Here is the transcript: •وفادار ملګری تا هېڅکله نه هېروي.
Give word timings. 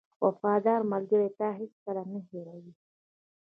•وفادار 0.25 0.81
ملګری 0.93 1.29
تا 1.39 1.47
هېڅکله 1.59 2.01
نه 2.11 2.19
هېروي. 2.27 2.73